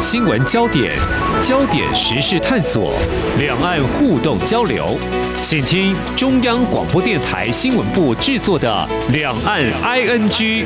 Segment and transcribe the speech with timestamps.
[0.00, 0.96] 新闻焦点，
[1.44, 2.94] 焦点时事探索，
[3.38, 4.96] 两岸互动交流，
[5.42, 10.64] 请听中央广播电台新闻部制作的《两岸 ING》。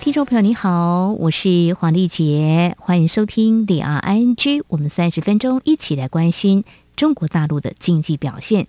[0.00, 4.34] 听众朋友你好，我是黄丽杰，欢迎收听《两岸 ING》，
[4.66, 6.64] 我们三十分钟一起来关心
[6.96, 8.66] 中国大陆的经济表现。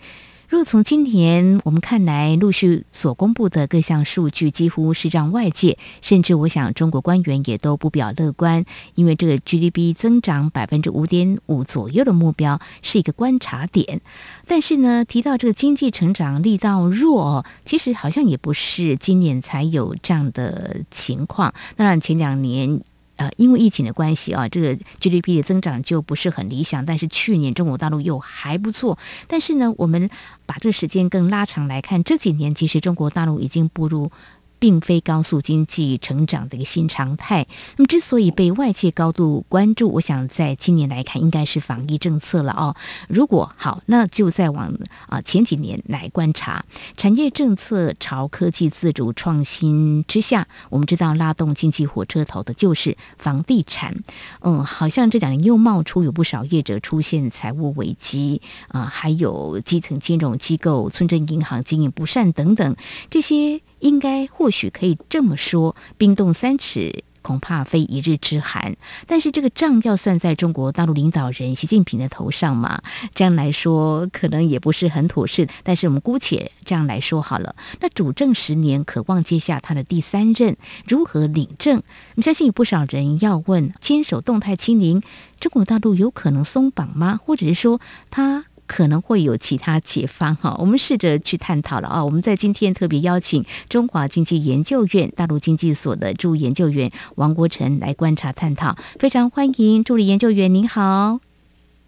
[0.47, 8.63] 若从今年我们看来，陆续所公布的各项数据，几乎是让外界，甚至我想中国官员也都不表乐观，
[8.95, 13.99] 因为这个 GDP 增长百分之五点五左右的目标是一个观察点。
[14.45, 21.53] 但是呢，提到这个经济成长力道弱，其实好像也不是今年才有这样的情况。
[21.75, 22.81] 当然，前两年。
[23.17, 26.85] 呃，因为疫情的关系啊，这个 GDP 的增长就不是很理想。
[26.85, 28.97] 但是去年中国大陆又还不错。
[29.27, 30.09] 但是呢，我们
[30.45, 34.11] 把这个时间更拉长来看，这几年其实中国大陆已经步入。
[34.59, 37.47] 并非高速经济成长的一个新常态。
[37.77, 42.75] 那么，之所以被外界高度关注，我想在今年来看，应该是防疫政策了哦。
[43.07, 44.73] 如果好，那就再往
[45.07, 53.95] 啊前几年来观察，产业政策朝科技自主创新之下，我们知道拉动经济火车头的就是房地产。
[54.41, 62.75] 嗯，好像这两年又冒出有不少业者出现财务危机啊，还有基层金融机构、村镇银行经营不善等等
[63.09, 63.61] 这些。
[63.79, 68.75] 应该或许可以这么说，冰冻三尺，恐怕非一日之寒。
[69.05, 72.81] 但是这个账要算在中国大陆领导人习近平的头上嘛？
[73.13, 75.47] 这样来说，可能也不是很妥适。
[75.63, 77.55] 但是我们姑且这样来说好了。
[77.81, 80.55] 那主政十年，渴望接下他的第三任，
[80.87, 81.77] 如何领证？
[81.77, 85.01] 我们相信有不少人要问：坚守动态清零，
[85.39, 87.19] 中国大陆有可能松绑吗？
[87.23, 87.79] 或者是说
[88.09, 88.45] 他？
[88.67, 92.03] 可能会有其他解方哈，我们试着去探讨了啊。
[92.03, 101.19] 我们在今天特别邀请中华经济研究院大陆经济所的助研究员王国成来观察探讨，非常欢迎助理研究员，您好。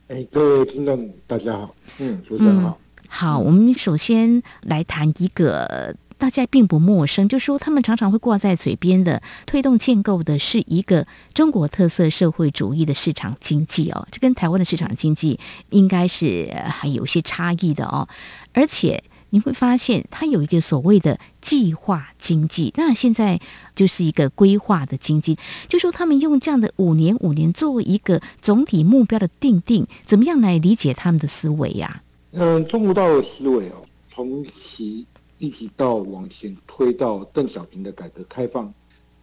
[0.07, 2.79] 哎，各位听众大家好，嗯，主持人好。
[3.07, 5.95] 好，我们首先来谈一个。
[6.19, 18.07] 大家并不陌生，就说他们常常会挂在嘴边的，推动建构的是一个中国特色社会主义的市场经济哦，这跟台湾的市场经济应该是还有些差异的哦。
[18.53, 23.40] 而且你会发现，它有一个所谓的计划经济，那现在
[23.74, 25.38] 就是一个规划的经济，
[25.69, 32.03] 就说他们用这样的五年五年作为一个总体目标的定定，怎么样来理解他们的思维呀？
[32.34, 35.06] 嗯，中国大陆思维哦，从其。
[35.39, 38.72] 一直到往前推到邓小平的改革开放，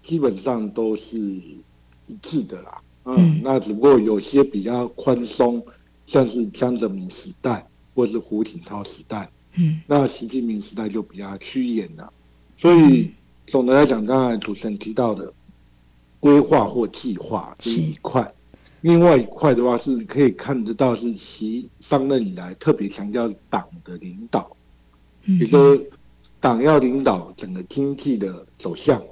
[0.00, 2.82] 基本上都是一致的啦。
[3.04, 5.62] 嗯，嗯，那只不过有些比较宽松，
[6.06, 9.30] 像是江泽民时代或是胡锦涛时代。
[9.56, 12.10] 嗯，那习近平时代就比较趋严了。
[12.56, 13.10] 所以
[13.46, 15.30] 总的来讲，刚才主持人提到的
[16.18, 18.34] 规划或计划这一块，
[18.80, 24.56] 另外一块的话是可以看得到是习上任以来特别强调党的领导，
[25.22, 25.78] 比如说。
[26.46, 29.02] 党要领导整个经济的走向，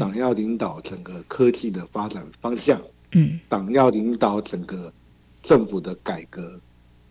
[0.00, 2.80] 党要领导整个科技的发展方向，
[3.12, 4.90] 嗯，党要领导整个
[5.42, 6.58] 政府的改革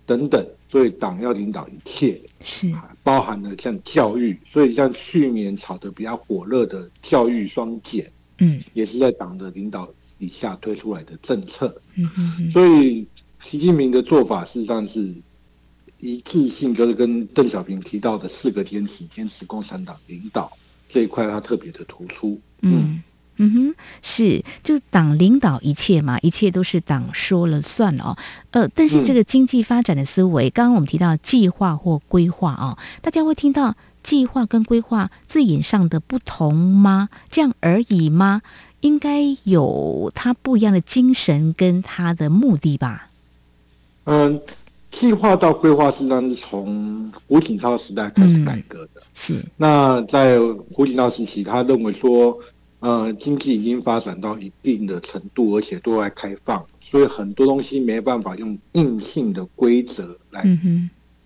[0.03, 2.73] 等等，所以党要领导一切，是。
[3.03, 13.05] 包含了像教育，所以像去年炒得比较火热的教育双减，嗯，也是在党的领导底下推出来的政策，嗯嗯，所以
[13.43, 15.13] 习近平的做法事实上是。
[15.99, 20.51] 一致性就是跟邓小平提到的四个坚持，坚持共产党领导
[20.87, 22.39] 这一块，他特别的突出。
[22.61, 23.01] 嗯
[23.37, 28.15] 嗯哼，是就党领导一切嘛，一切都是党说了算哦。
[28.51, 37.09] 呃，但是这个经济发展的思维，刚刚我们提到计划或规划哦，大家会听到计划跟规划字眼上的不同吗？
[37.29, 38.41] 这样而已吗？
[38.81, 43.09] 应该有它不一样的精神跟它的目的吧？
[44.05, 44.39] 嗯。
[44.89, 49.01] 计划到规划，实际上是从胡锦涛时代开始改革的。
[49.01, 49.45] 嗯、是。
[49.55, 50.39] 那在
[50.73, 52.37] 胡锦涛时期，他认为说，
[52.79, 60.43] 呃，经济已经发展到一定的程度，而且对外开放，所以很多东西没办法用硬性的规则来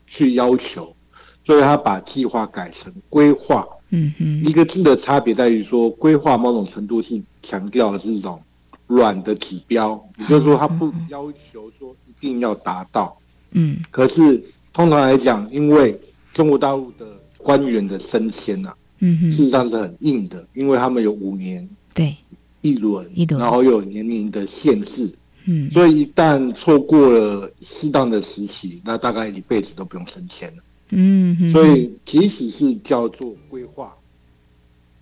[0.08, 3.66] 去要求，嗯、所以他把计划改成规划。
[3.92, 4.44] 嗯哼。
[4.44, 8.42] 一个字的差别在于说，规划某种程度是强调的是一种
[8.88, 13.16] 软的指标，也就是说，他不要求说一定要达到。
[13.52, 14.44] 嗯，可是
[14.74, 16.00] 通常来讲，因为
[16.34, 17.06] 中国大陆的
[17.38, 22.16] 官员的升迁呐，嗯哼，事实上是很硬的，因为他们有五年对。
[22.64, 25.12] 一轮，一轮，然后又有年龄的限制，
[25.46, 33.92] 嗯，所以一旦错过了适当的时期，那大概一辈子都不用升迁了，嗯哼，所以即使是叫做规划，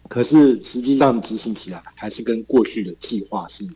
[0.07, 3.67] 可是实际上执行起来还是跟过去的计划是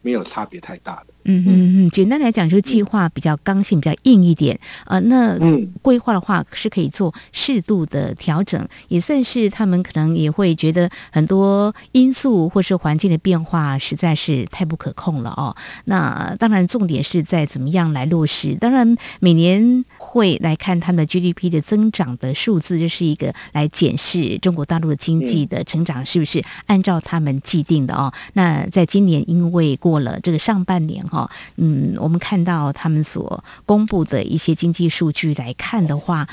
[0.00, 1.12] 没有差别太大的。
[1.26, 4.98] 嗯嗯嗯，简单来讲，就是计划比较刚性，比较硬一点啊。
[5.00, 5.36] 那
[5.82, 15.54] 规划的话是可以做适度的调整，也算是他们可能也会觉得很多因素或是环境的变化实在是太不可控了哦。
[15.86, 18.54] 那当然，重点是在怎么样来落实。
[18.54, 28.12] 当然，每年会来看他们的 GDP 的增长的数字，这是一个来检视中国大陆的经济的成长是不是按照他们既定的哦。
[28.34, 31.15] 那在今年，因为过了这个上半年哈。
[31.15, 31.15] 哦，
[31.56, 36.26] 嗯，我们看到他们所公布的一些经济数据来看的话，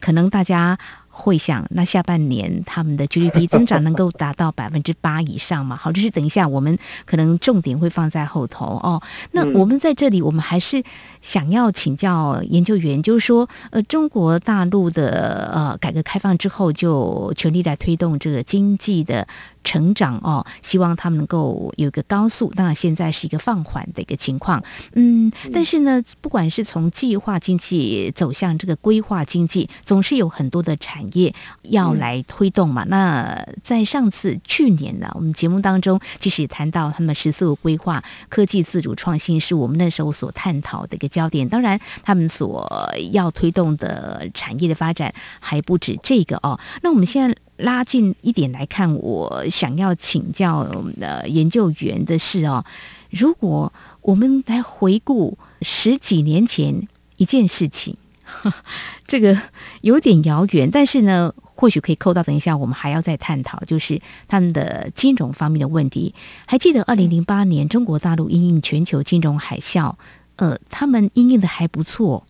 [0.00, 0.78] 可能大家。
[1.18, 5.76] 会想，那下半年他们的 GDP 增长能够达到百分之八以上吗？
[5.76, 9.02] 好，就是等一下我们可能重点会放在后头哦。
[9.32, 10.82] 那我们在这里，我们还是
[11.20, 19.26] 想要请教研究员，就是说，呃，中国大陆的呃改革开放之后，就全力来推动这个经济的
[19.64, 22.52] 成长哦，希望他们能够有一个高速。
[22.54, 24.62] 当然，现在是一个放缓的一个情况，
[24.94, 32.84] 嗯，但是呢，不管是从计划经济走向这个规划经济，总是有很多的产业要来推动嘛？
[32.88, 41.48] 那在上次去年呢，我们节目当中其实也谈到他们十四五规划科技自主创新，是我们那时候所探讨的一个焦点。
[41.48, 42.68] 当然，他们所
[43.12, 46.58] 要推动的产业的发展还不止这个哦。
[46.82, 52.64] 那我们现在拉近一点来看，我想要请教我们的研究员的是哦，
[53.10, 53.72] 如果
[54.02, 57.96] 我们来回顾十几年前一件事情。
[59.06, 59.40] 这个
[59.80, 62.22] 有点遥远，但是呢，或许可以扣到。
[62.22, 66.14] 等一下，我们还要再探讨，就是他们的金融方面的问题。
[66.46, 69.94] 还记得二零零八年中国大陆因应全球金融海啸，
[70.36, 72.26] 呃，他们因应的还不错。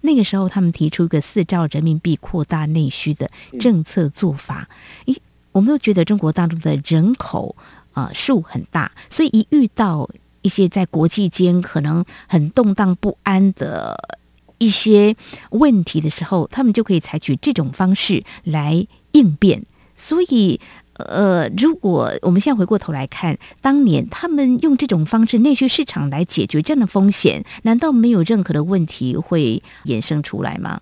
[0.00, 3.28] 那个时候，他们提出一个四兆人民币扩大内需的
[3.58, 4.68] 政策做法。
[5.06, 5.16] 咦，
[5.52, 7.56] 我们都觉得中国大陆的人口
[7.92, 10.08] 啊、呃、数很大，所以一遇到
[10.42, 14.17] 一些在国际间可能很动荡不安的。
[14.58, 15.16] 一些
[15.50, 19.64] 问题的时候，他们就可以采取这种方式来应变。
[19.96, 20.60] 所以，
[20.94, 30.80] 呃，如果我们现在回过头来看，当年他们用这种方式内需市场来解决这样的风险，难道没有任何的问题会衍生出来吗？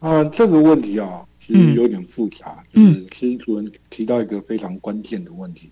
[0.00, 2.62] 啊、呃，这个问题啊、哦，其实有点复杂。
[2.72, 5.70] 嗯，就是、其实主任提到一个非常关键的问题。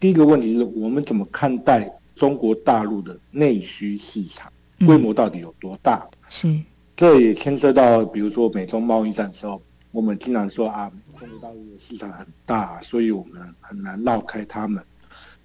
[0.00, 4.50] 第一个问题是我们怎么看待中国大陆的内需市场？
[4.86, 6.06] 规模到底有多大？
[6.28, 6.60] 嗯、是，
[6.96, 9.60] 这也牵涉到，比如说美中贸易战的时候，
[9.90, 14.82] 我们经常说啊，中国大陆的市场很大，所以我们很难绕开他们。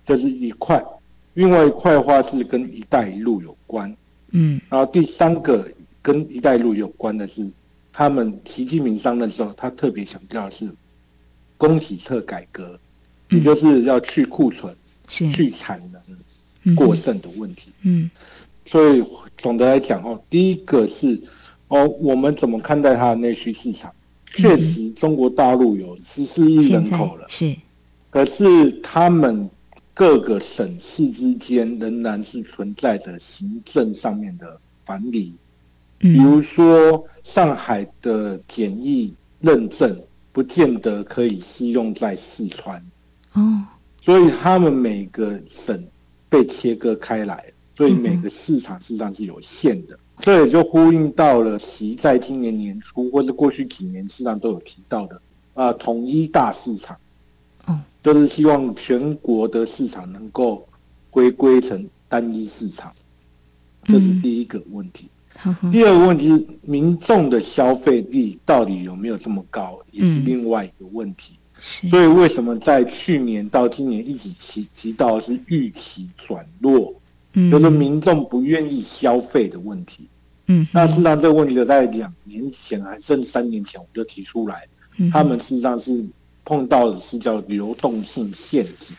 [0.06, 0.84] 这是一块，
[1.34, 3.96] 另外一块的话是跟“一带一路”有关。
[4.32, 5.66] 嗯，然后第三个
[6.02, 7.50] 跟“一带一路”有关的是，
[7.94, 10.70] 他们习近平上任的时候，他特别强调的是
[11.58, 12.78] 供给侧改革，
[13.30, 14.76] 也就是要去库存、
[15.08, 17.72] 去产能过剩的问题。
[17.84, 18.12] 嗯。
[18.66, 19.04] 所以
[19.38, 21.22] 总的来讲哦，第一个是
[21.68, 23.94] 哦，我们怎么看待它的内需市场？
[24.26, 27.56] 确实，中国大陆有十四亿人口了，是。
[28.10, 29.50] 可是他们
[29.94, 35.34] 各个省市之间仍然是存在着行政上面的藩篱。
[36.00, 40.02] 比如说上海的检疫认证，
[40.32, 42.84] 不见得可以适用在四川。
[43.34, 43.64] 哦。
[44.02, 45.88] 所以他们每个省
[46.28, 47.53] 被切割开来。
[47.76, 55.22] 所以每个市场实际上是有限的，这也就呼应到了习在今年年初或者过去几年实际上都有提到的
[55.54, 56.98] 啊，统一大市场，
[57.68, 60.68] 嗯，就是希望全国的市场能够
[61.10, 62.94] 回归成单一市场，
[63.86, 65.10] 这是第一个问题。
[65.72, 71.34] 第二个问题是民众的消费力到底有没有这么高，也是另外一个问题。
[71.90, 76.94] 所以为什么在去年到今年一直提提到的是预期转弱？
[77.52, 80.08] 就是民众不愿意消费的问题。
[80.48, 84.68] 嗯，那事实上这个问题在两年前还甚至三年前我们就提出来，
[85.12, 86.06] 他们事实上是
[86.44, 88.96] 碰到的是叫流动性陷阱，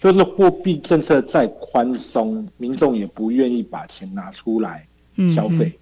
[0.00, 4.86] 就是货币政策再宽松，民众也不愿意把钱拿出来
[5.34, 5.78] 消费，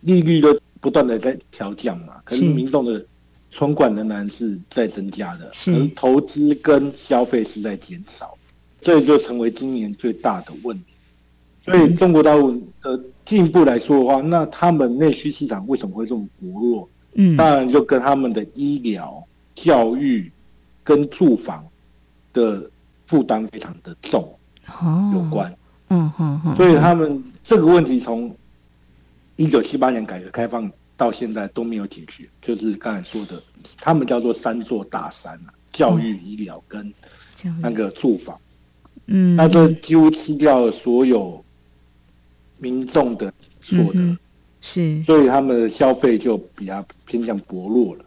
[0.00, 3.04] 利率都不断的在调降嘛，可是民众的
[3.50, 8.34] 存款仍然是在增加的，而投资跟消费是在减少，
[8.80, 10.94] 这就成为今年最大的问题。
[11.68, 16.88] 所以中国大陆的进一步来说的话，那他们内需市场为什么会这么薄弱？
[17.14, 19.22] 嗯，当然就跟他们的医疗、
[19.54, 20.30] 教育
[20.84, 21.64] 跟住房
[22.32, 22.70] 的
[23.06, 24.28] 负担非常的重
[25.14, 25.52] 有关。
[25.88, 26.56] 嗯嗯嗯。
[26.56, 28.34] 所以他们这个问题从
[29.36, 33.42] 一九七八年改革开放到现在都没有解决，就是刚才说的，
[33.78, 36.92] 他们叫做三座大山啊，教育、医疗跟
[37.60, 38.38] 那个住房。
[39.06, 41.42] 嗯，那这几乎吃掉了所有
[42.58, 44.18] 民众的所得，嗯、
[44.60, 48.04] 是，所以他们的消费就比较偏向薄弱了。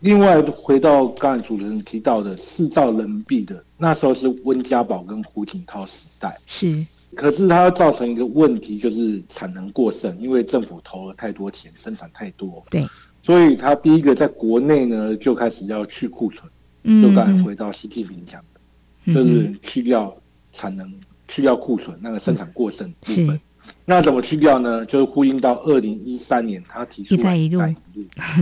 [0.00, 6.84] 另外，回到刚才主持人提到的四兆人民币的，那时候是温家宝跟胡锦涛时代，是。
[7.14, 12.84] 可是它造成一个问题，就是产能过剩，因为政府投了太多钱，生产太多，对。
[13.22, 16.50] 所以它第一个在国内呢，就开始要去库存，
[16.84, 18.60] 嗯，就刚才回到习近平讲的，
[19.04, 20.16] 嗯、就是去掉
[20.50, 20.92] 产能，
[21.28, 23.40] 去掉库存，那个生产过剩部分。
[23.66, 24.84] 嗯、那怎么去掉呢？
[24.86, 27.60] 就是呼应到二零一三年，他提出“一带一路”，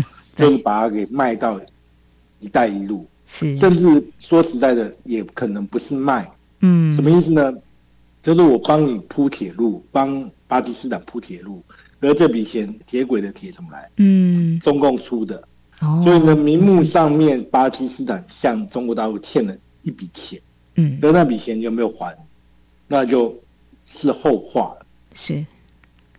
[0.37, 1.61] 就是把它给卖到
[2.41, 7.53] “一带一路”，是，甚至说实在的，也可能不是卖，嗯，什么意思呢？
[8.23, 11.63] 就是我帮你铺铁路，帮巴基斯坦铺铁路，
[12.01, 13.91] 而这笔钱铁轨的铁怎么来？
[13.97, 15.43] 嗯，中共出的，
[15.81, 20.39] 哦、所以呢，名目上面巴基斯坦向中国大陆欠了一笔钱，
[20.75, 22.15] 嗯，而那笔钱有没有还，
[22.87, 23.35] 那就
[23.87, 24.80] 是后话了。
[25.13, 25.45] 是，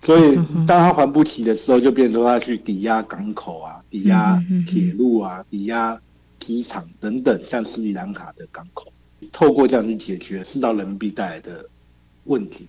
[0.03, 0.35] 所以
[0.67, 5.99] 当他还不起的时候，就变成说他去抵押港口啊，抵押铁路啊，抵押
[6.39, 8.91] 机场等等，像斯里兰卡的港口，
[9.31, 11.65] 透过这样去解决四兆人民币带来的。
[12.25, 12.67] 问题，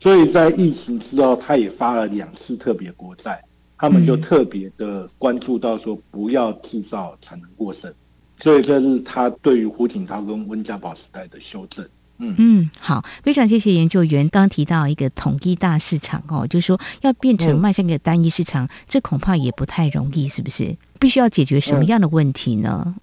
[0.00, 3.40] 所以在疫情之后，他也发了两次特别国债，
[3.78, 7.94] 他们就特别的关注到说不要制造产能过剩，
[8.40, 11.88] 所以这是他对于胡锦涛跟温家宝时代的修正。
[12.18, 14.28] 嗯嗯，好，非常谢谢研究员。
[14.28, 20.76] 刚提到一个统一大市场哦，就是说要变成迈向一个单一市场，嗯、这恐怕也不太容易，是不是？
[20.98, 22.82] 必须要解决什么样的问题呢？
[22.86, 22.94] 嗯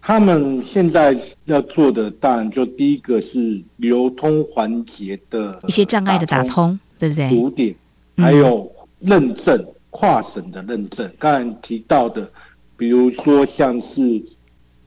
[0.00, 7.28] 他们现在要做的，当然就第一个是流通环节的一些障碍的打通，对不对？
[7.28, 7.74] 堵点，
[8.16, 8.70] 还有
[9.00, 11.12] 认证、跨省的认证。
[11.18, 12.30] 刚才提到的，
[12.76, 14.00] 比如说像是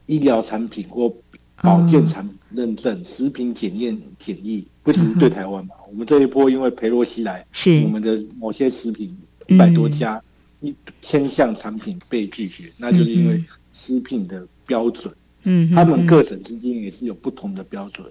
[0.08, 1.14] 医疗产品或
[1.62, 5.76] 保健产品认证、食品检验检疫，不只是对台湾嘛。
[5.90, 10.22] 我们这一波因为裴洛西来，是我们的某些食品一百多家
[10.60, 14.46] 一千项产品被拒绝，那就是因为食品的。
[14.68, 15.14] 标准，
[15.44, 18.08] 嗯，他们各省之间也是有不同的标准。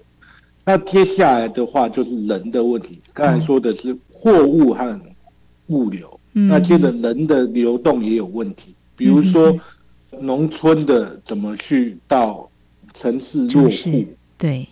[0.63, 5.01] 那接下来的话就是人的问题，刚才说的是货物和
[5.67, 9.57] 物流，那接着人的流动也有问题，比如说
[10.19, 12.47] 农村的怎么去到
[12.93, 14.05] 城市落户，
[14.37, 14.67] 对，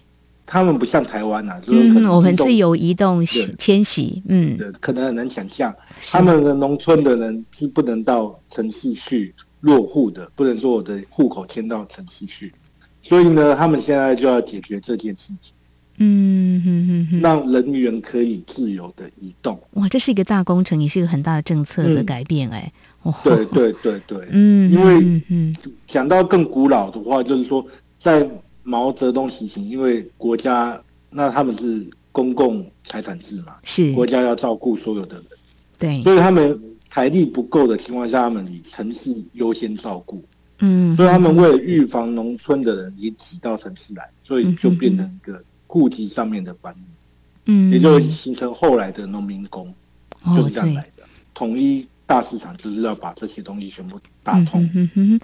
[0.45, 3.25] 他们不像台湾呐，就是我们自由移动
[3.57, 5.73] 迁徙，嗯，可能很难想象，
[6.11, 9.33] 他们的农村的人是不能到城市去。
[9.61, 12.49] 落户的不能说我的户口迁到城市去，
[13.01, 15.53] 所以呢，他们现在就要解决这件事情，
[15.97, 19.59] 嗯哼哼哼，让人员可以自由的移动。
[19.71, 22.71] 哇，这是一个大工程，也是一个很大的政策的改变，哎、
[23.03, 25.53] 嗯，对对对对， 嗯，因为嗯，
[25.85, 27.61] 讲到更古老的话，就是说，
[27.99, 28.27] 在
[28.63, 33.93] 毛泽东时期，因为国家那他们是公共财产制嘛，是。
[33.93, 35.25] 国家要照顾所有的人，
[35.77, 36.59] 对，所以他们。
[36.91, 40.23] 财力不够的情况下，他们以城市优先照顾，
[40.57, 46.83] 嗯，所以他们为了预防农村的人也挤到城市来，所以就变成一个户籍上面的搬移，
[47.45, 49.71] 嗯，也就形成后来的农民工，
[50.35, 51.03] 就是这样来的。
[51.35, 54.67] 统一大市场就是要把这些东西全部打通，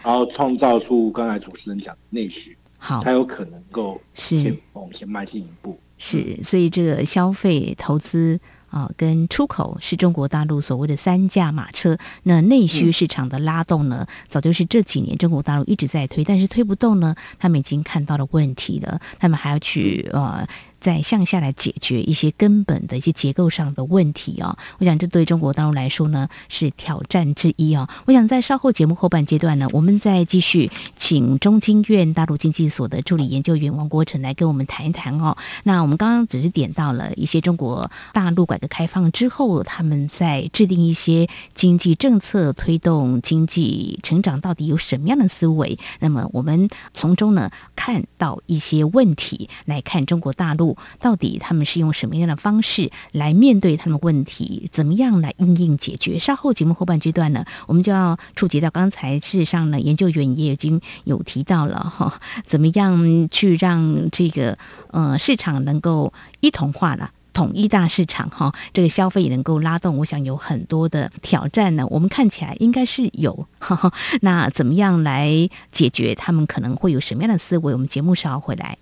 [0.04, 5.80] 然后创造出刚才主持人讲的内需，好，才有可能够先往前迈进一步。
[5.98, 8.40] 是，所以这个消费投资。
[8.72, 20.46] 啊，跟出口是中国大陆所谓的三驾马车，那内需市场的拉动呢，早就是这几年中国大陆一直在推，但是推不动呢，他们已经看到了问题了，他们还要去呃。
[20.86, 27.90] 再向下来解决一些根本的一些结构上的问题、哦，我想这对中国大陆来说呢是挑战之一、哦。
[28.06, 35.36] 我想在稍后节目后半阶段呢，我们再继续请中经院大陆经济所的助理研究员王国成来跟我们谈一谈哦。
[35.64, 45.80] 那我们刚刚只是点到了一些中国大陆改革开放之后，他们在制定一些经济政策，推动经济成长到底有什么样的思维？
[46.00, 50.75] 那么我们从中呢看到一些问题，来看中国大陆。
[51.00, 54.70] 到底他们是用什么样的方式来面对他们问题？
[54.72, 56.20] 怎么样来应应解决？
[56.20, 64.58] 稍后节目后半阶段呢，我们就要触及到刚才事实上呢，研究员也已经有提到了哈，怎么样去让这个
[64.92, 69.98] 呃市场能够一统化了，统一大市场哈，这个消费也能够拉动。
[69.98, 73.48] 我想有很多的挑战呢，我们看起来应该是有。
[73.60, 76.16] 呵呵，那怎么样来解决？
[76.16, 77.74] 他们可能会有什么样的思维？
[77.74, 78.78] 我们节目稍后回来。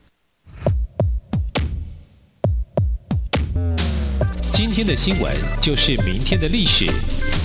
[4.65, 5.29] 今天的新闻
[5.61, 6.85] 就是明天的历史，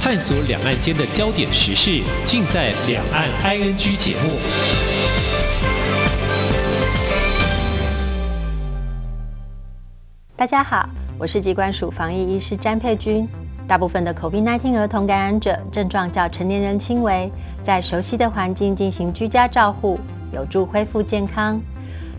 [0.01, 4.39] 探索两岸间的焦点时事，尽在《两岸 ING》节目。
[10.37, 13.29] 大家好，我是疾管署防疫医师詹佩君。
[13.67, 17.29] 大部分的 COVID-19 儿童感染者症状较成年人轻微，
[17.65, 19.99] 在熟悉的环境进行居家照护，
[20.33, 21.61] 有助恢复健康。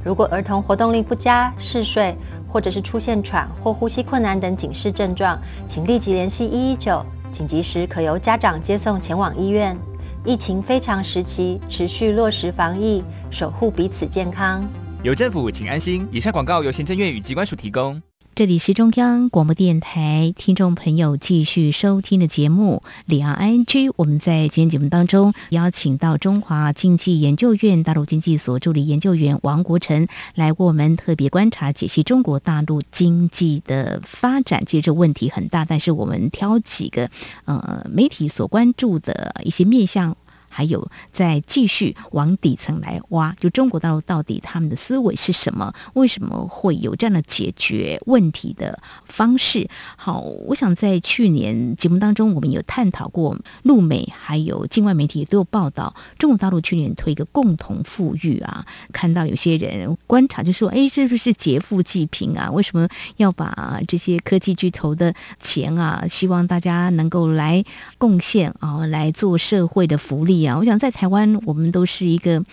[0.03, 2.15] 如果儿童活动力不佳、嗜睡，
[2.49, 9.77] 或者是出现喘或呼吸困难等警示症状，请立即联系一一九，紧急时可由家长接送前往医院。
[10.25, 14.67] 疫情非常时期，持续落实防疫，守护彼此健康。
[15.01, 16.05] 有政府，请安心。
[16.11, 18.01] 以上广告由行政院与机关署提供。
[18.39, 23.65] 这里是中央广播电台听众朋友继续收听的节目《李昂 ING》。
[23.97, 34.65] 我们在今天节目当中邀请到中华经济研究院大陆经济所助理研究员王国成来为我们特别观察解析中国大陆经济的发展。
[34.65, 37.09] 其实这问题很大，但是我们挑几个
[37.43, 40.15] 呃媒体所关注的一些面向。
[40.59, 45.73] 还有再继续往底层来挖，就中国大陆到底他们的思维是什么？
[45.93, 49.69] 为什么会有这样的解决问题的方式？
[49.95, 62.51] 好，我想在去年节目当中，我们有探讨过，陆美还有境外媒体都有报道，中国大陆去年推一个共同富裕啊，看到有些人观察就说，哎，是不是劫富济贫啊？
[62.51, 62.85] 为什么
[63.15, 67.63] 要把这些科技巨头的钱啊，希望大家能够来
[67.97, 70.48] 贡献啊，来做社会的福利啊？
[70.57, 72.43] 我想在台湾，我们都是一个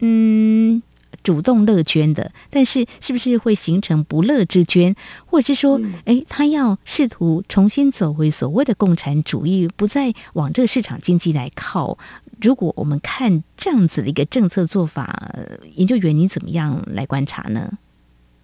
[0.00, 0.82] 嗯
[1.22, 4.94] 主动乐捐的，但是是不是会形成不乐之捐，
[5.26, 11.98] 或者是说，哎，他要试图重新走回所谓的共产主义，不再往这个市场经济来靠？
[12.40, 15.34] 如果我们看这样子的一个政策做法，
[15.74, 17.70] 研究员你怎么样来观察呢？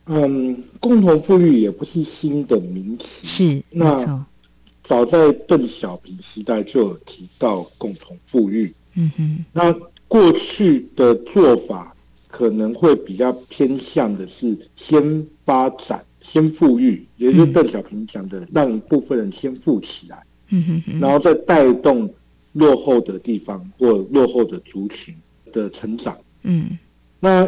[0.07, 4.27] 嗯，共同富裕也不是新的名词，是那。
[4.87, 9.75] 早在邓小平时代就有提到共同富裕，嗯哼，那
[10.07, 11.93] 过去的做法
[12.29, 22.09] 可能会比较偏向的是先发展、先富裕，也就是邓小平讲的，让一部分人先富起来，嗯哼，然后再带动
[22.53, 25.13] 落后的地方或落后的族群
[25.53, 26.79] 的成长，嗯，
[27.19, 27.45] 那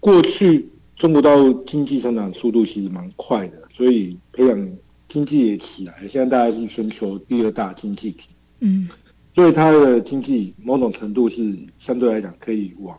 [0.00, 4.68] 过去中国大陆经济成长速度其实蛮快的，所以培养。
[5.10, 8.28] 经济也起来，现在大概是全球第二大经济体，
[8.60, 8.88] 嗯，
[9.34, 12.96] 所以它的经济某种程度是相对来讲可以往，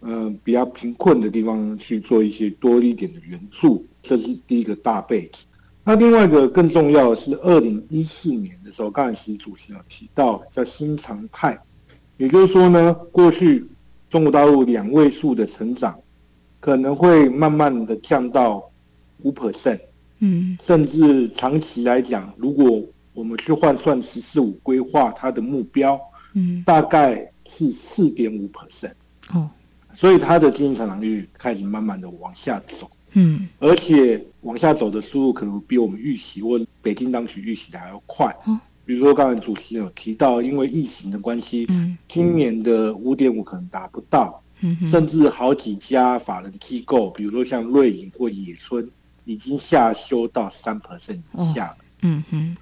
[0.00, 5.46] 呃，比较贫困的地方去做一些多一点的援助，这是第一个大背景。
[5.84, 11.56] 那另外一个更重要的是，二零一四年的时候，刚才习主席有提到叫新常态，
[12.16, 13.64] 也就是说呢，过去
[14.10, 15.96] 中国大陆两位数的成长
[16.58, 18.68] 可能会慢慢的降到
[19.22, 19.78] 五 percent。
[20.20, 22.82] 嗯，甚至长期来讲，如果
[23.14, 26.00] 我们去换算“十四五”规划它的目标，
[26.34, 28.92] 嗯，大概是四点五 percent
[29.32, 29.48] 哦，
[29.94, 38.26] 所以它的经济成长率开始慢慢的往下走，嗯，而且往下走的速度可能比我们预期或北京当局预期的还要快。
[38.46, 48.88] 哦，比如说刚才主席有提到，因为疫情的关系，嗯，今年的五点五可能达不到，嗯，甚至好几家法人机构，比如说像瑞银或野村。
[49.28, 51.76] 已经下修到三 percent 以下了。
[52.00, 52.56] 嗯哼，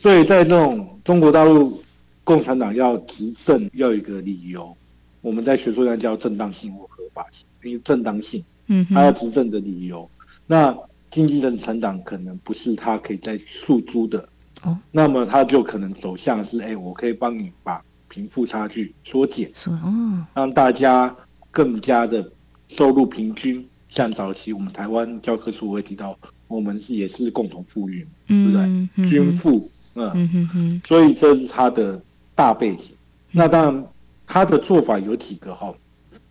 [0.00, 1.80] 所以在这种中国大陆
[2.24, 4.76] 共产党要执政，要有一个理由，
[5.20, 10.10] 我们在学术上叫正当性或合法性，因为正当性，嗯，他要执政的理由，
[10.44, 10.76] 那
[11.08, 14.28] 经济的成长可能不是他可以在诉诸的，
[14.62, 21.14] 哦，那么他就可能走向是，哎，我可以帮你把贫富差距缩减，哦，让大家
[21.52, 22.28] 更加的
[22.66, 23.64] 收入平均。
[23.88, 29.10] 像早期我们台湾教科书会提到，我们是也是共同富裕，嗯、对不对？
[29.10, 32.00] 均富，嗯，嗯哼哼，所以这是他的
[32.34, 32.94] 大背景。
[33.32, 33.86] 那当然，
[34.26, 35.74] 他的做法有几个哈，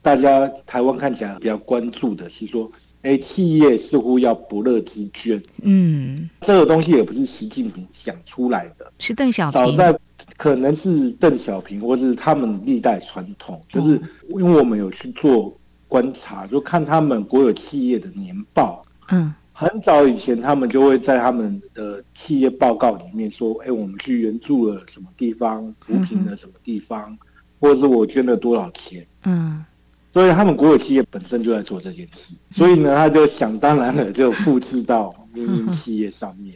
[0.01, 9.99] 大家台湾看起来比较关注的是说，哎，企业似乎要不乐之捐，嗯，这个东西也不是习近平想出来的，是邓小平，早在
[10.37, 15.57] 可能是邓小平或是他们历代传统，就是因为我们有去做。
[15.87, 27.17] 观察就看他们国有企业的年报，嗯，很早以前他们就会在他们的企业报告里面说，哎，我们去援助了什么地方，扶贫了什么地方，嗯、
[27.61, 29.63] 或者是我捐了多少钱，嗯，
[30.11, 36.53] 所以他们国有企业本身就在做这件事，所以呢，他就想当然了就复制到 民营企业上面。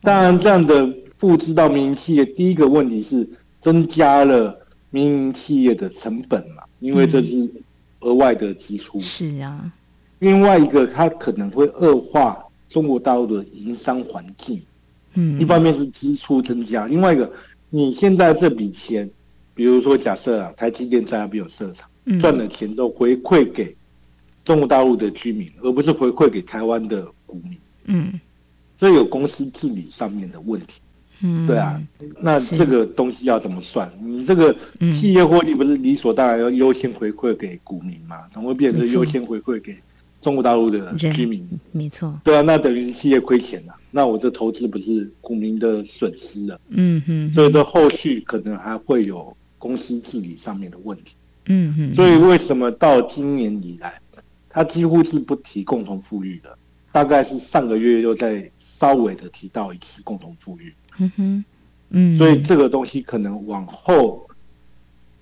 [0.00, 3.28] 当然，这样的复制到民营企业，第一个问题是
[3.60, 4.58] 增加了
[4.90, 7.48] 民营企业的成本嘛，因为这是。
[8.02, 9.00] 额外的支出。
[9.00, 9.72] 是啊，
[10.20, 12.38] 另外一个它可能会恶化
[12.68, 14.62] 中国大陆的营商环境，
[15.14, 17.30] 嗯，一方面是支出增加，另外一个，
[17.70, 19.08] 你现在这笔钱，
[19.54, 21.88] 比如说假设啊，台积电在那边有设厂，
[22.20, 23.74] 赚了钱之后回馈给
[24.44, 27.58] 中国大陆的居民，而不是回馈给台湾的股民。
[27.84, 28.20] 嗯，
[28.76, 30.80] 这有公司治理上面的问题。
[31.22, 31.80] 嗯，对啊，
[32.20, 33.90] 那这个东西要怎么算？
[34.00, 38.26] 你这个企业获利不是理所当然要优先回馈给股民吗？
[38.30, 39.76] 怎么会变成优先回馈给
[40.20, 41.48] 中国大陆的居民？
[41.70, 42.12] 没错。
[42.24, 43.74] 对啊，那等于是企业亏钱了。
[43.90, 46.60] 那我这投资不是股民的损失了？
[46.70, 47.32] 嗯哼。
[47.34, 51.14] 所以说后续可能还会有公司治理上面的问题。
[51.46, 51.94] 嗯哼。
[51.94, 53.94] 所以为什么到今年以来，
[54.48, 56.56] 他几乎是不提共同富裕的？
[56.90, 60.74] 大概是上个月又在稍微的提到一次共同富裕。
[60.98, 61.44] 嗯哼，
[61.90, 64.26] 嗯，所以这个东西可能往后，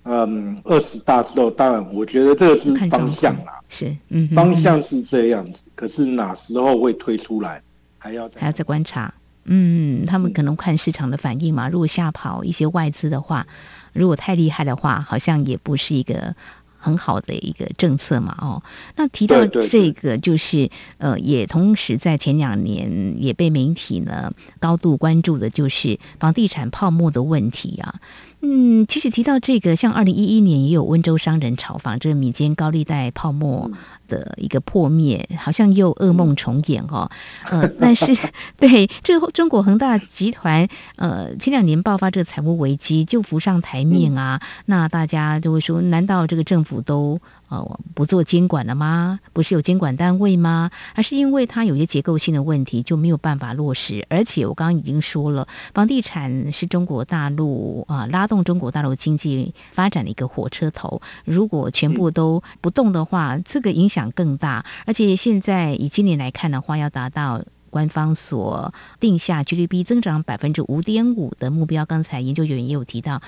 [0.03, 7.61] 嗯，二十大之后，当然，我觉得这个是方向啦，是，嗯，方向是这样子，可是哪时候会推出来，
[7.97, 9.13] 还要还要再观察。
[9.45, 11.67] 嗯，他们可能看市场的反应嘛。
[11.67, 13.47] 如果吓跑一些外资的话，
[13.93, 16.35] 如果太厉害的话，好像也不是一个。
[16.81, 18.61] 很好的一个政策嘛，哦，
[18.95, 20.67] 那提到这个，就是
[20.97, 28.01] 呃，也同时在前两年也被媒体呢高度关注的，就是房地产泡沫的问题啊。
[28.41, 33.69] 嗯，其实提到这个，像二零一一年也有温州商人炒房，这个民间高利贷泡沫
[34.07, 37.09] 的一个破灭，好像又噩梦重演哦。
[37.49, 38.17] 呃，但是
[38.57, 47.19] 对这个中国恒大集团，呃，前两年爆发这个财务危机就浮上台面啊，那大家就会说，难道这个政府都？
[47.51, 49.19] 哦，不做监管了吗？
[49.33, 50.71] 不是有监管单位吗？
[50.95, 54.05] 还是因为它有些结构性的问题就没有办法落实？
[54.09, 61.01] 而且我刚刚已经说了，房地产是中国大陆啊拉动中国大陆经济发展的一个火车头。
[61.25, 64.65] 如果全部都不动的话，这个影响更大。
[64.85, 73.21] 而且现在以今年来看的话，要达到官方所定下 GDP 增长百分之五点五的目标，刚才研究员也有提到。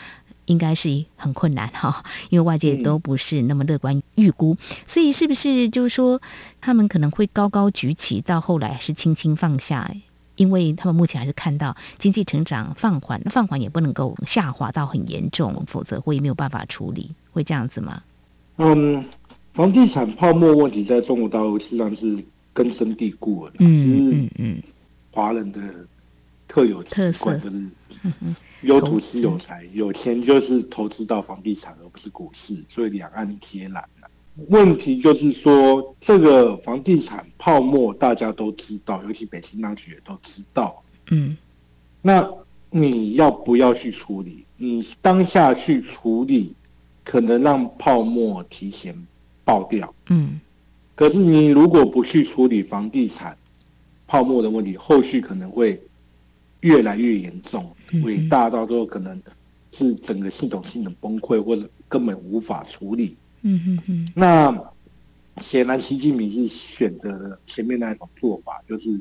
[0.46, 6.22] 应该是很困难哈， 因为外界都不是那么乐观预估，所以是不是就是说
[6.60, 9.90] 他们可能会高高举起，到后来是轻轻放下？
[10.36, 18.02] 因为他们目前还是看到经济成长放缓，放缓也不能够下滑到很严重，否则会没有办法处理，会这样子吗？
[18.58, 19.06] 嗯，
[19.54, 22.18] 房地产泡沫问题在中国大陆实际上是
[22.52, 24.62] 根深蒂固的，嗯嗯嗯，
[25.12, 25.62] 华人的
[26.48, 27.56] 特有特色就是。
[28.04, 34.10] 嗯有土是有财，有钱就是投资到房地产，而不是股市，所以两岸皆蓝了。
[34.48, 40.82] 问题就是说，这个房地产泡沫大家都知道，尤其北京当局也都知道。
[41.12, 41.38] 嗯，
[42.02, 42.28] 那
[42.72, 44.46] 你要不要去处理？
[44.58, 46.56] 你当下去处理，
[47.04, 48.96] 可能让泡沫提前
[49.44, 49.94] 爆掉。
[50.10, 50.40] 嗯，
[50.96, 53.38] 可是你如果不去处理房地产
[54.08, 55.82] 泡沫的问题，后续可能会。
[56.64, 59.22] 越来越严重，伟大到都有可能
[59.72, 63.18] 是整个系统性的崩溃，或者根本无法处理。
[63.42, 64.08] 嗯嗯嗯。
[64.16, 64.72] 那
[65.38, 68.98] 显然，习近平是选择了前面那一种做法，就是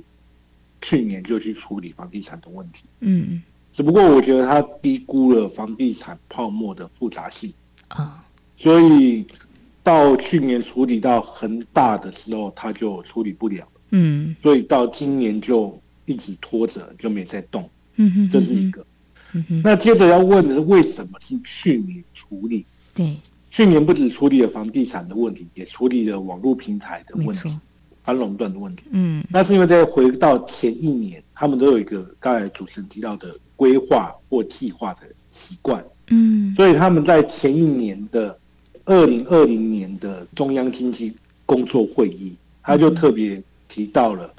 [0.81, 2.85] 去年就去处理房地产的问题。
[2.99, 3.41] 嗯。
[3.73, 7.55] 只不过我觉得他低估了房地产泡沫的复杂性
[7.89, 8.23] 啊，
[8.57, 9.25] 所以
[9.85, 13.69] 到去年处理到恒大的时候，他就处理不了。
[13.91, 14.35] 嗯。
[14.43, 15.81] 所以到今年就。
[16.07, 18.85] 一直拖着就没再动，嗯哼，这是一个。
[19.35, 22.67] 嗯哼，那接着要问的是，为什么是去年处理？
[22.95, 23.17] 对，
[23.51, 27.59] 去年不止处理了房地产的问题，也处理了网络平台的问题，
[28.03, 28.85] 反垄断的问题。
[28.91, 35.83] 嗯，那是因为在回到前一年，他们都有一个刚才主持人提到的规划或计划的习惯。
[36.09, 38.39] 嗯，所以他们在前一年的
[38.85, 41.15] 二零二零年的中央经济
[41.47, 44.31] 工作会议，他就特别提到了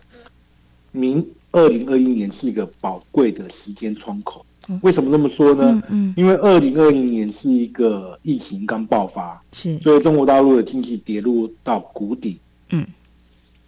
[0.91, 1.25] 明。
[1.53, 4.45] 二零二一年是一个宝贵的时间窗口，
[4.81, 5.81] 为什么这么说呢？
[5.87, 12.39] 嗯嗯、因为二零二零年是一个疫情刚爆发，是，所以中国大陆的经济跌入到谷底。
[12.71, 12.85] 嗯，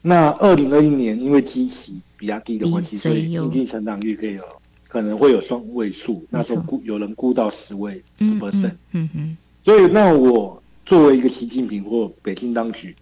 [0.01, 4.43] 那二零二一年因为基期比较低的关系，所以经济成长率可以有
[4.87, 8.73] 可能会有双位数，那时候估有人估到十位十 percent。
[8.93, 12.95] 嗯嗯，所以那我作为一个习近平或北京当局，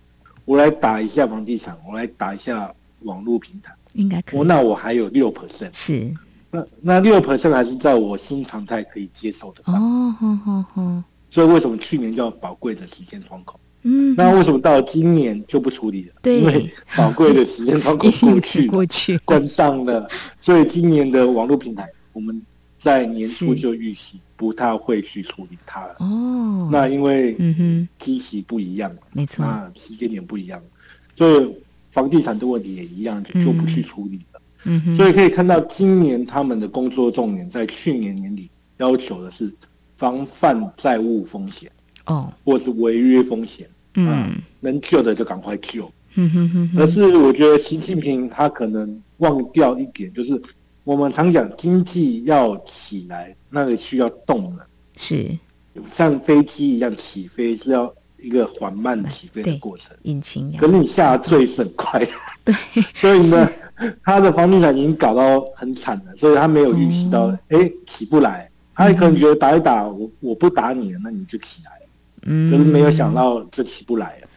[0.43, 3.73] 我来打一下房地产，我来打一下网络平台。
[3.93, 4.41] 应该可以。
[4.41, 6.13] 那我还有六 percent，是。
[6.51, 9.61] 那那六 percent 还是在我新常态可以接受的。
[9.65, 11.03] 哦，好好好。
[11.31, 13.59] 所以为什么去年叫宝贵的时间窗口？
[13.81, 14.13] 嗯。
[14.15, 16.13] 那为什么到今年就不处理了？
[16.21, 16.41] 对。
[16.41, 20.07] 因为宝贵的时间窗口 过去，过去关上了。
[20.39, 22.39] 所以今年的网络平台，我们
[22.77, 25.95] 在年初就预期不太会去处理它了。
[26.01, 26.69] 哦。
[26.71, 29.43] 那因为嗯哼，基期不一样，没错。
[29.43, 30.61] 那时间点不一样，
[31.17, 31.55] 所以。
[31.93, 34.41] 房地产的问题也一样，就就不去处理了。
[34.63, 39.53] 嗯哼，所以可以看到今年他们的工作重点在去年年底要求的是
[39.95, 41.69] 防范债务风险
[42.07, 45.91] 哦，或是违约风险，嗯，嗯，能救的就赶快救。
[46.15, 50.41] 嗯哼哼，哼，而是我觉得习近平他可能忘掉一点，就是
[50.83, 55.37] 我们常讲经济要起来，那个需要动能，是。
[55.89, 57.93] 像飞机一样起飞是要
[58.23, 60.55] 一个缓慢起飞的过程，引擎。
[60.57, 62.07] 可是你下坠是很快的，
[62.45, 63.49] 对， 所以呢，
[64.03, 71.87] 他的房地产已经搞到很惨了，所以他没有预期到，哎、嗯，起不来，他可能觉得打一打我我不打你了，那你就起来了，
[72.27, 74.27] 嗯，可是没有想到就起不来了。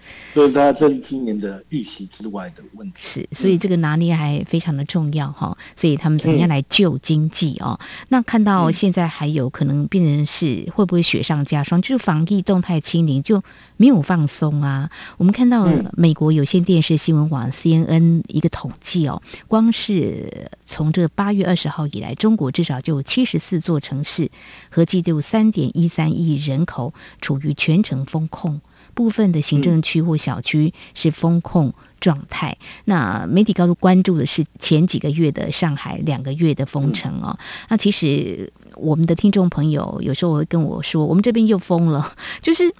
[0.44, 2.98] 所以，他这是今年的预期之外的问题。
[3.00, 5.56] 是，所以这个拿捏还非常的重要哈。
[5.74, 7.78] 所以他们怎么样来救经济哦？
[7.80, 11.80] 嗯、那看到现在还有可能变成是会不会雪上加霜？
[11.80, 13.42] 就是防疫动态清零就
[13.78, 14.90] 没有放松啊。
[15.16, 24.30] 我们看到美国有线电视新闻网 CNN 一个统计哦，光是从这个八月二十号以来，中国至少就有七十四座城市，
[24.70, 28.60] 合计就三点一三亿人口处于全程封控。
[28.96, 32.56] 部分的行政区或小区是封控状态。
[32.86, 37.38] 那媒体高度关注的是前几个月的上海两个月的封城哦。
[37.68, 42.74] 那其实我们的听众朋友有时候会跟我说，我们这边又封了，就是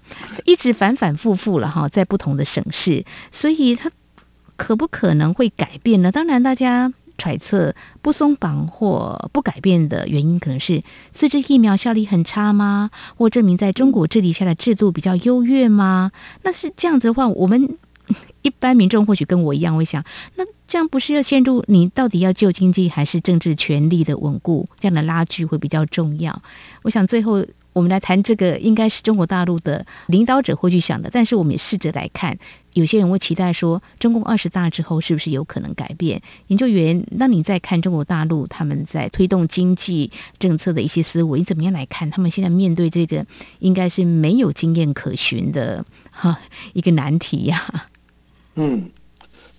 [0.47, 3.93] 一直反反复复了哈，在不同的省市，所以它
[4.57, 6.11] 可不可能会改变呢？
[6.11, 6.93] 当然，大家。
[7.19, 12.91] 揣测不松绑或不改变的原因，可能是自制疫苗效力很差吗？
[13.17, 16.13] 或证明在中国治理下的制度比较优越吗？
[16.43, 17.77] 那是这样子的话，我们
[18.43, 20.05] 一般民众或许跟我一样会想，
[20.37, 26.43] 那这样不是要陷入你到底要救经济还是政治权力的稳固这样的拉锯会比较重要？
[26.83, 27.45] 我想最后。
[27.77, 31.11] 我们来谈这个，应该是中国大陆的领导者会去想的。
[31.13, 32.35] 但是我们也试着来看，
[32.73, 36.23] 有些人会期待说，中共二十大之后是不是有可能改变？
[36.47, 42.11] 研究员，那你在看中国大陆他们在推动经济政策的一些思维，你怎么样来看？
[42.11, 43.23] 他们现在面对这个
[43.59, 46.41] 应该是没有经验可循的 哈
[46.73, 47.91] 一个难题呀、啊。
[48.55, 48.89] 嗯，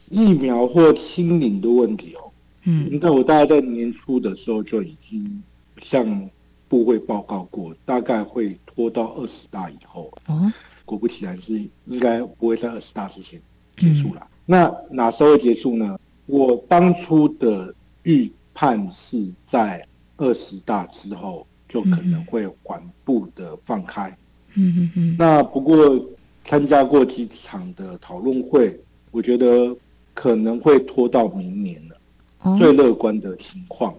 [0.09, 2.31] 疫苗或清零的问题哦。
[2.63, 5.43] 嗯，你看我大概在年初的时候就已经
[5.83, 6.27] 像。
[6.69, 10.11] 部会报告过，大概会拖到二十大以后。
[10.27, 10.51] 哦，
[10.85, 11.53] 果不其然，是
[11.85, 13.41] 应该不会在二十大之前
[13.75, 14.21] 结束了。
[14.21, 15.99] 嗯、那哪时候会结束呢？
[16.25, 19.85] 我当初的预判是在
[20.17, 24.09] 二十大之后就可能会缓步的放开。
[24.55, 25.15] 嗯嗯嗯。
[25.17, 25.99] 那不过
[26.43, 28.79] 参加过几场的讨论会，
[29.11, 29.75] 我觉得
[30.13, 31.97] 可能会拖到明年了。
[32.43, 33.93] 哦、最乐观的情况，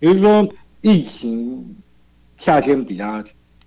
[0.00, 0.48] 比如说
[0.80, 1.64] 疫情。
[2.38, 3.22] 夏天比较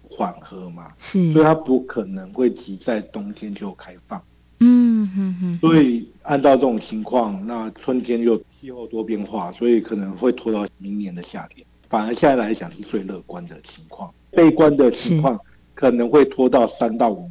[0.09, 4.19] 缓和嘛，是，所以它不可能会急在冬天就开放。
[4.61, 5.59] 嗯哼哼。
[5.59, 11.65] 所以按照这种情况，那春天又气候多变化，所以可能会拖到明年的夏天。
[11.89, 15.39] 反而现在来讲是最乐观的情况，悲观的情况
[15.73, 17.29] 可能会拖到三到五。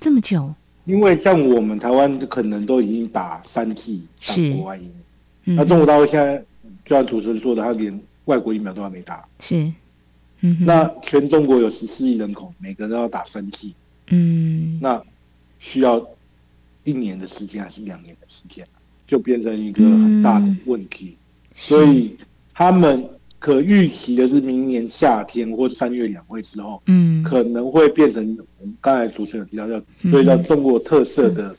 [0.00, 0.52] 这么久？
[0.84, 4.92] 因为像我们台湾可能都已经打三剂上国外疫苗，
[5.44, 6.44] 嗯、那中国大陆现在
[6.84, 9.24] 就像主持人说的，他连外国疫苗都还没打。
[9.38, 9.72] 是。
[10.60, 13.74] 那全中国有十四亿人口，每个人都要打三剂，
[14.10, 15.00] 嗯，那
[15.58, 16.04] 需要
[16.84, 18.66] 一年的时间还是两年的时间，
[19.06, 21.16] 就变成一个很大的问题。
[21.16, 22.16] 嗯、所以
[22.52, 28.22] 他们可预期的是，明年夏天或者三月两会之后，嗯，可能会变成
[28.58, 31.56] 我们刚才主持人提到叫，所以叫中国特色的。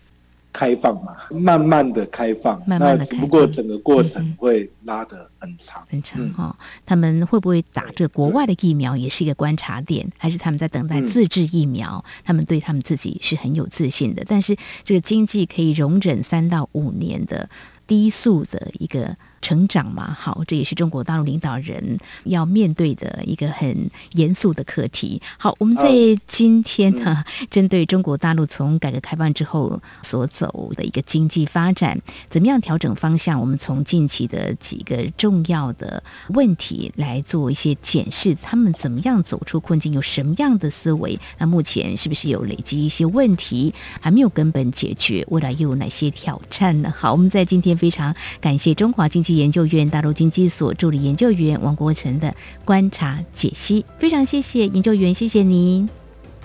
[0.53, 6.55] 开放嘛，慢慢的开放，慢慢的开放，不过整个过程会拉得很长，嗯、很长哈、哦。
[6.85, 12.01] 他们会不会打这国外的疫苗，也是一个观察点，还是他们在等待自制疫苗？
[12.05, 17.49] 嗯、他们对他们自己是很有自信的，但是这个经济可以容忍三到五年的
[17.87, 19.15] 低速的一个。
[19.43, 25.21] 成长嘛，好，这也是中国大陆领导人要面对的一个很严肃的课题。
[25.37, 25.91] 好，我们在
[26.25, 33.39] 今天呢， 针对中国大陆从改革开放之后所走的一个经济发展，怎么样调整方向？
[33.39, 41.19] 我们从近期的几个重要的问题来做一些检视，他们怎么样走出困境，有什么样的思维？
[41.37, 45.25] 那目前是不是有累积一些问题还没有根本解决？
[45.29, 46.93] 未来又有哪些挑战呢？
[46.95, 55.89] 好，我们在今天非常感谢中华经济研究院大陆经济所助理研究员王国成的观察解析，非常谢谢研究员，谢谢您。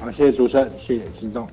[0.01, 1.49] 好，谢谢主持人，谢谢听众。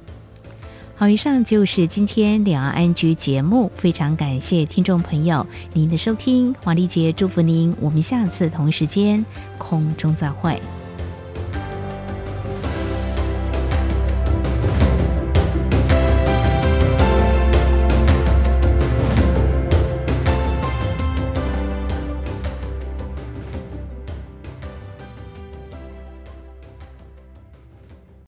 [0.97, 9.25] 好，以上就是今天两岸安居节目，非常感谢听众朋友您的收听，黄丽杰祝福您，我们下次同时间
[9.57, 10.57] 空中再会。